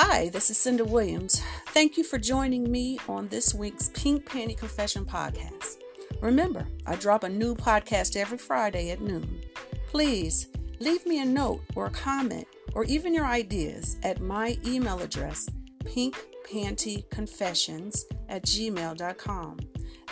[0.00, 1.42] Hi, this is Cynda Williams.
[1.70, 5.78] Thank you for joining me on this week's Pink Panty Confession podcast.
[6.20, 9.40] Remember, I drop a new podcast every Friday at noon.
[9.88, 15.00] Please leave me a note or a comment or even your ideas at my email
[15.00, 15.48] address,
[15.82, 19.58] pinkpantyconfessions at gmail.com.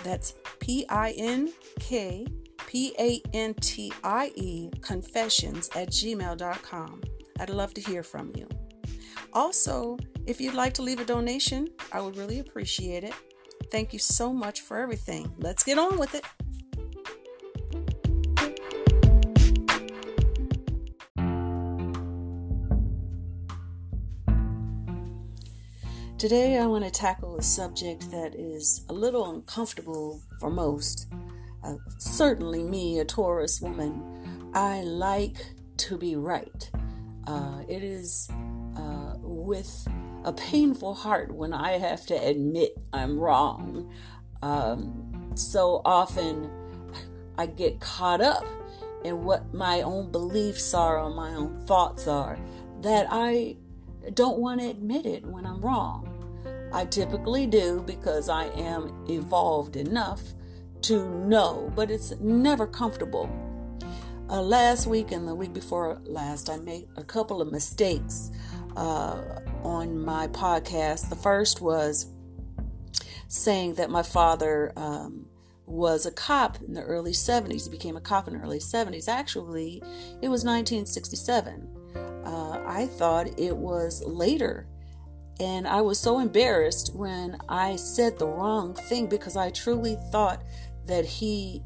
[0.02, 2.26] That's P I N K
[2.66, 7.02] P A N T I E confessions at gmail.com.
[7.38, 8.48] I'd love to hear from you.
[9.32, 13.14] Also, if you'd like to leave a donation, I would really appreciate it.
[13.70, 15.32] Thank you so much for everything.
[15.38, 16.24] Let's get on with it.
[26.18, 31.08] Today, I want to tackle a subject that is a little uncomfortable for most.
[31.62, 35.36] Uh, certainly, me, a Taurus woman, I like
[35.76, 36.70] to be right.
[37.26, 38.30] Uh, it is
[39.46, 39.88] with
[40.24, 43.92] a painful heart when I have to admit I'm wrong.
[44.42, 46.50] Um, so often
[47.38, 48.44] I get caught up
[49.04, 52.38] in what my own beliefs are or my own thoughts are
[52.80, 53.56] that I
[54.14, 56.12] don't want to admit it when I'm wrong.
[56.72, 60.22] I typically do because I am evolved enough
[60.82, 63.30] to know, but it's never comfortable.
[64.28, 68.32] Uh, last week and the week before last, I made a couple of mistakes
[68.76, 71.08] uh, on my podcast.
[71.08, 72.06] The first was
[73.28, 75.26] saying that my father um,
[75.66, 77.64] was a cop in the early 70s.
[77.64, 79.08] He became a cop in the early 70s.
[79.08, 79.82] Actually,
[80.22, 81.68] it was 1967.
[82.24, 84.68] Uh, I thought it was later.
[85.38, 90.42] And I was so embarrassed when I said the wrong thing because I truly thought
[90.86, 91.62] that he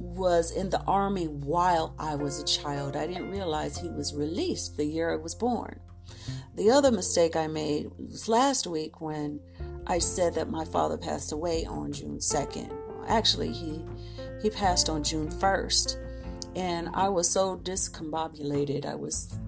[0.00, 2.96] was in the army while I was a child.
[2.96, 5.80] I didn't realize he was released the year I was born.
[6.54, 9.40] The other mistake I made was last week when
[9.86, 12.72] I said that my father passed away on June 2nd.
[13.08, 13.84] Actually, he
[14.44, 15.96] he passed on June 1st.
[16.54, 18.84] And I was so discombobulated.
[18.84, 19.38] I was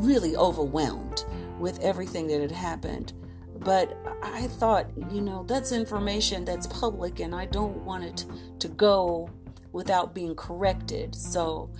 [0.00, 1.24] really overwhelmed
[1.58, 3.12] with everything that had happened.
[3.60, 8.24] But I thought, you know, that's information that's public and I don't want it
[8.60, 9.30] to go
[9.72, 11.14] without being corrected.
[11.14, 11.70] So,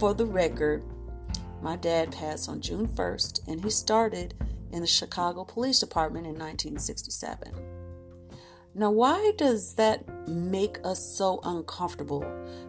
[0.00, 0.82] for the record,
[1.62, 4.34] my dad passed on June 1st, and he started
[4.72, 7.52] in the Chicago Police Department in 1967.
[8.74, 12.24] Now, why does that make us so uncomfortable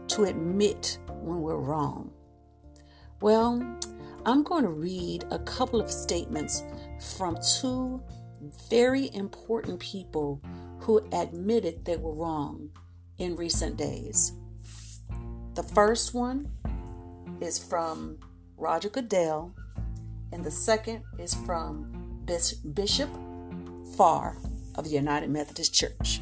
[0.10, 2.12] to admit when we're wrong?
[3.22, 3.80] Well,
[4.26, 6.62] I'm going to read a couple of statements
[7.18, 8.04] from two
[8.70, 10.42] very important people
[10.80, 12.70] who admitted they were wrong
[13.18, 14.34] in recent days.
[15.56, 16.52] The first one
[17.40, 18.18] is from
[18.58, 19.54] Roger Goodell,
[20.32, 22.24] and the second is from
[22.74, 23.10] Bishop
[23.98, 24.38] Farr
[24.76, 26.22] of the United Methodist Church.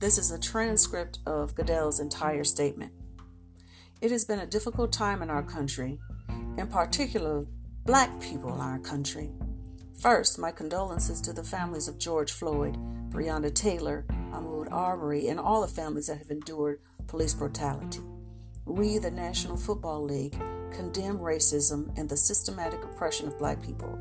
[0.00, 2.92] This is a transcript of Goodell's entire statement.
[4.00, 5.98] It has been a difficult time in our country,
[6.56, 7.44] in particular,
[7.84, 9.30] black people in our country.
[10.00, 12.76] First, my condolences to the families of George Floyd,
[13.10, 16.78] Breonna Taylor, Ahmaud Arbery, and all the families that have endured
[17.08, 17.98] police brutality.
[18.64, 20.38] We, the National Football League,
[20.70, 23.98] condemn racism and the systematic oppression of black people.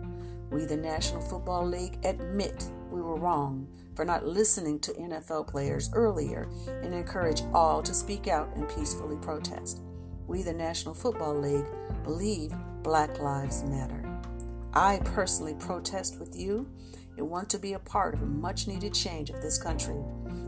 [0.51, 5.89] We, the National Football League, admit we were wrong for not listening to NFL players
[5.93, 6.47] earlier
[6.83, 9.81] and encourage all to speak out and peacefully protest.
[10.27, 11.65] We, the National Football League,
[12.03, 12.53] believe
[12.83, 14.06] Black Lives Matter.
[14.73, 16.69] I personally protest with you
[17.17, 19.95] and want to be a part of a much needed change of this country.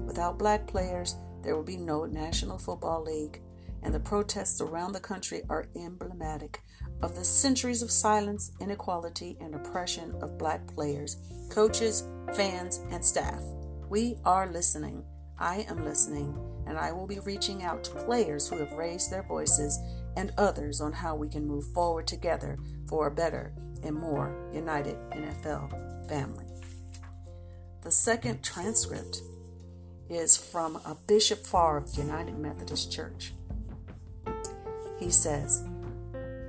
[0.05, 3.41] Without black players, there will be no National Football League,
[3.81, 6.61] and the protests around the country are emblematic
[7.01, 11.17] of the centuries of silence, inequality, and oppression of black players,
[11.49, 12.03] coaches,
[12.35, 13.41] fans, and staff.
[13.89, 15.03] We are listening.
[15.39, 19.23] I am listening, and I will be reaching out to players who have raised their
[19.23, 19.79] voices
[20.17, 22.57] and others on how we can move forward together
[22.89, 23.53] for a better
[23.83, 26.45] and more united NFL family.
[27.81, 29.21] The second transcript
[30.09, 33.33] is from a Bishop Farr of United Methodist Church.
[34.99, 35.63] He says,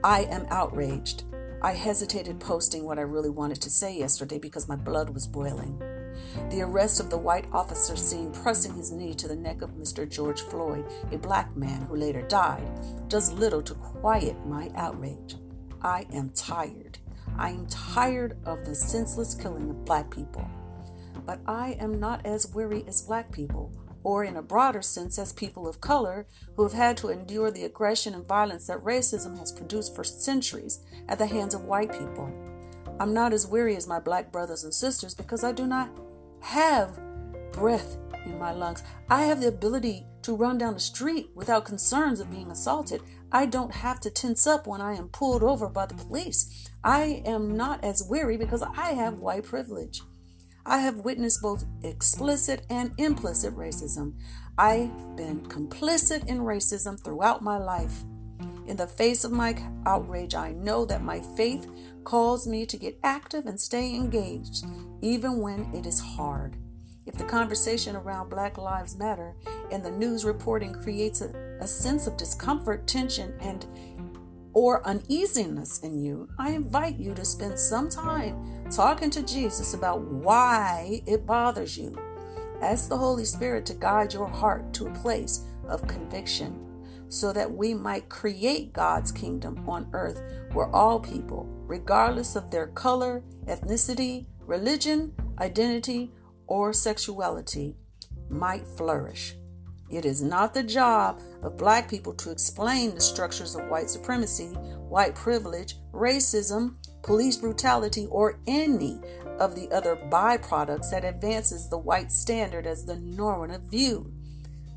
[0.02, 1.24] I am outraged.
[1.62, 5.78] I hesitated posting what I really wanted to say yesterday because my blood was boiling.
[6.50, 10.08] The arrest of the white officer seen pressing his knee to the neck of Mr.
[10.08, 12.68] George Floyd, a black man who later died,
[13.08, 15.36] does little to quiet my outrage.
[15.82, 16.98] I am tired.
[17.40, 20.46] I am tired of the senseless killing of black people.
[21.24, 23.72] But I am not as weary as black people
[24.02, 26.26] or in a broader sense, as people of color
[26.56, 30.80] who have had to endure the aggression and violence that racism has produced for centuries
[31.08, 32.32] at the hands of white people.
[32.98, 35.90] I'm not as weary as my black brothers and sisters because I do not
[36.40, 36.98] have
[37.52, 37.96] breath
[38.26, 38.82] in my lungs.
[39.08, 43.02] I have the ability to run down the street without concerns of being assaulted.
[43.32, 46.68] I don't have to tense up when I am pulled over by the police.
[46.82, 50.02] I am not as weary because I have white privilege.
[50.66, 54.14] I have witnessed both explicit and implicit racism.
[54.58, 58.02] I've been complicit in racism throughout my life.
[58.66, 59.56] In the face of my
[59.86, 61.68] outrage, I know that my faith
[62.04, 64.64] calls me to get active and stay engaged,
[65.00, 66.56] even when it is hard.
[67.06, 69.34] If the conversation around Black Lives Matter
[69.72, 71.28] and the news reporting creates a,
[71.60, 73.66] a sense of discomfort, tension, and
[74.52, 80.02] or uneasiness in you, I invite you to spend some time talking to Jesus about
[80.02, 81.96] why it bothers you.
[82.60, 86.66] Ask the Holy Spirit to guide your heart to a place of conviction
[87.08, 90.20] so that we might create God's kingdom on earth
[90.52, 96.12] where all people, regardless of their color, ethnicity, religion, identity,
[96.50, 97.76] or sexuality,
[98.28, 99.36] might flourish.
[99.88, 104.48] It is not the job of black people to explain the structures of white supremacy,
[104.48, 109.00] white privilege, racism, police brutality, or any
[109.38, 114.12] of the other byproducts that advances the white standard as the normative view.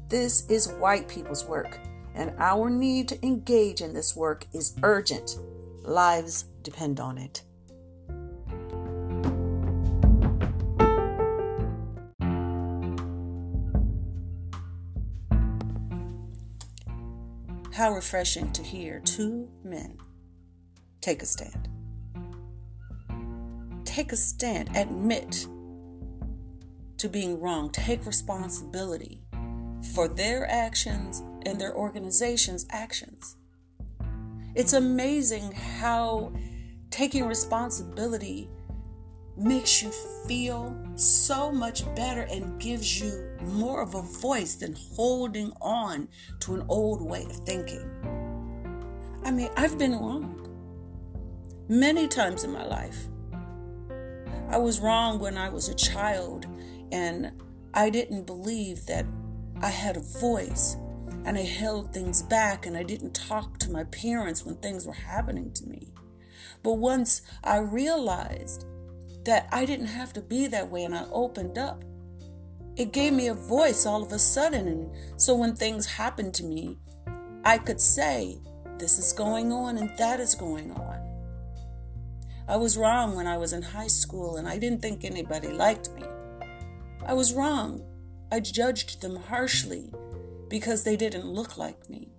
[0.09, 1.79] This is white people's work,
[2.15, 5.37] and our need to engage in this work is urgent.
[5.83, 7.43] Lives depend on it.
[17.83, 19.97] How refreshing to hear two men
[21.01, 21.67] take a stand.
[23.83, 25.45] Take a stand, admit
[26.95, 29.19] to being wrong, take responsibility
[29.93, 33.35] for their actions and their organization's actions.
[34.55, 36.31] It's amazing how
[36.89, 38.47] taking responsibility
[39.43, 39.91] makes you
[40.25, 46.07] feel so much better and gives you more of a voice than holding on
[46.39, 47.89] to an old way of thinking.
[49.25, 50.39] I mean, I've been wrong
[51.67, 53.07] many times in my life.
[54.49, 56.45] I was wrong when I was a child
[56.91, 57.31] and
[57.73, 59.05] I didn't believe that
[59.61, 60.77] I had a voice
[61.25, 64.93] and I held things back and I didn't talk to my parents when things were
[64.93, 65.93] happening to me.
[66.61, 68.65] But once I realized
[69.25, 71.83] that I didn't have to be that way and I opened up.
[72.75, 74.67] It gave me a voice all of a sudden.
[74.67, 76.77] And so when things happened to me,
[77.43, 78.39] I could say,
[78.79, 80.99] This is going on and that is going on.
[82.47, 85.93] I was wrong when I was in high school and I didn't think anybody liked
[85.93, 86.03] me.
[87.05, 87.81] I was wrong.
[88.31, 89.91] I judged them harshly
[90.49, 92.09] because they didn't look like me.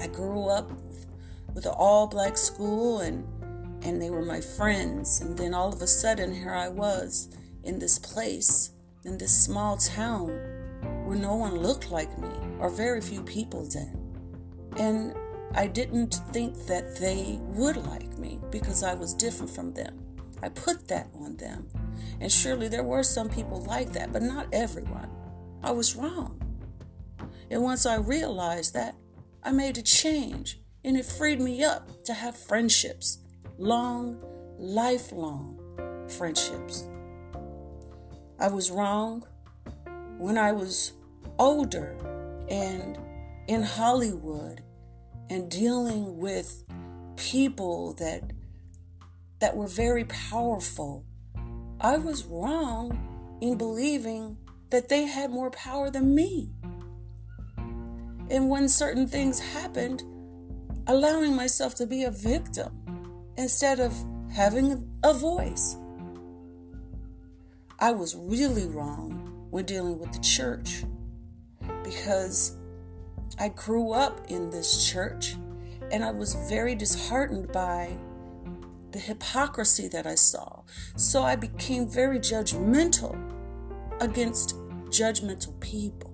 [0.00, 0.70] I grew up
[1.54, 3.26] with an all black school and
[3.84, 5.20] and they were my friends.
[5.20, 7.28] And then all of a sudden, here I was
[7.64, 8.70] in this place,
[9.04, 10.28] in this small town
[11.04, 13.96] where no one looked like me, or very few people did.
[14.78, 15.14] And
[15.54, 19.98] I didn't think that they would like me because I was different from them.
[20.42, 21.68] I put that on them.
[22.20, 25.10] And surely there were some people like that, but not everyone.
[25.62, 26.40] I was wrong.
[27.50, 28.96] And once I realized that,
[29.42, 33.18] I made a change and it freed me up to have friendships
[33.58, 34.18] long,
[34.58, 35.58] lifelong
[36.08, 36.84] friendships.
[38.38, 39.24] I was wrong
[40.18, 40.92] when I was
[41.38, 41.96] older
[42.48, 42.98] and
[43.48, 44.62] in Hollywood
[45.30, 46.64] and dealing with
[47.16, 48.22] people that
[49.40, 51.04] that were very powerful.
[51.80, 54.36] I was wrong in believing
[54.70, 56.50] that they had more power than me.
[58.30, 60.04] And when certain things happened,
[60.86, 62.81] allowing myself to be a victim
[63.36, 63.94] instead of
[64.32, 65.76] having a voice.
[67.78, 70.84] I was really wrong when dealing with the church
[71.82, 72.56] because
[73.38, 75.36] I grew up in this church
[75.90, 77.96] and I was very disheartened by
[78.92, 80.62] the hypocrisy that I saw.
[80.96, 83.18] So I became very judgmental
[84.00, 84.56] against
[84.90, 86.12] judgmental people.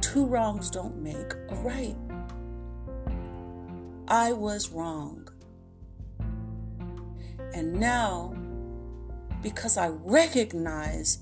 [0.00, 1.96] Two wrongs don't make a right.
[4.08, 5.27] I was wrong.
[7.58, 8.36] And now,
[9.42, 11.18] because I recognize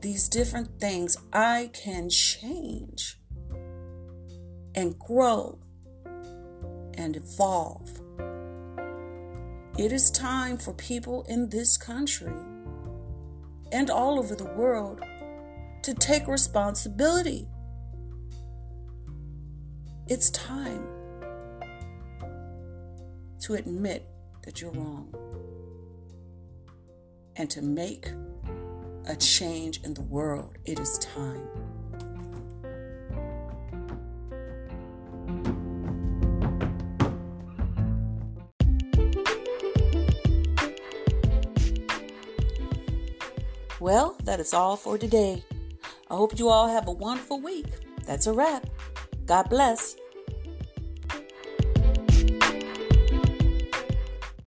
[0.00, 3.20] these different things, I can change
[4.74, 5.60] and grow
[6.94, 7.88] and evolve.
[9.78, 12.34] It is time for people in this country
[13.70, 15.04] and all over the world
[15.84, 17.46] to take responsibility.
[20.08, 20.84] It's time
[23.42, 24.04] to admit
[24.42, 25.14] that you're wrong
[27.36, 28.10] and to make
[29.06, 30.56] a change in the world.
[30.64, 31.48] It is time.
[43.80, 45.44] Well, that is all for today.
[46.10, 47.66] I hope you all have a wonderful week.
[48.06, 48.66] That's a wrap.
[49.26, 49.96] God bless.